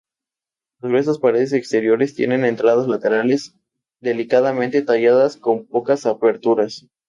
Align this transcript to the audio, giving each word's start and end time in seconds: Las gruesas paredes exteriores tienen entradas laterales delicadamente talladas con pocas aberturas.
Las 0.81 0.89
gruesas 0.91 1.19
paredes 1.19 1.53
exteriores 1.53 2.15
tienen 2.15 2.43
entradas 2.43 2.87
laterales 2.87 3.53
delicadamente 3.99 4.81
talladas 4.81 5.37
con 5.37 5.67
pocas 5.67 6.07
aberturas. 6.07 6.87